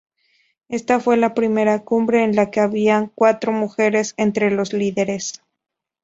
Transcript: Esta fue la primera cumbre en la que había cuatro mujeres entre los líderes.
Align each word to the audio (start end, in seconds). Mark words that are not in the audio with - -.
Esta 0.67 0.99
fue 0.99 1.15
la 1.15 1.35
primera 1.35 1.83
cumbre 1.83 2.23
en 2.23 2.35
la 2.35 2.49
que 2.49 2.59
había 2.59 3.11
cuatro 3.13 3.51
mujeres 3.51 4.15
entre 4.17 4.49
los 4.49 4.73
líderes. 4.73 5.43